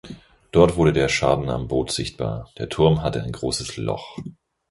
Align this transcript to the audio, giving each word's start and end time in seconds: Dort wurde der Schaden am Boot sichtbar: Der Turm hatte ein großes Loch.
Dort 0.51 0.77
wurde 0.77 0.93
der 0.93 1.09
Schaden 1.09 1.51
am 1.51 1.67
Boot 1.67 1.91
sichtbar: 1.91 2.49
Der 2.57 2.69
Turm 2.69 3.03
hatte 3.03 3.21
ein 3.21 3.31
großes 3.31 3.77
Loch. 3.77 4.17